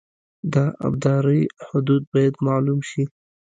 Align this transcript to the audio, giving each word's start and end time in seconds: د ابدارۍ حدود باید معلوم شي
د 0.53 0.55
ابدارۍ 0.87 1.41
حدود 1.67 2.03
باید 2.13 2.35
معلوم 2.45 2.79
شي 2.89 3.03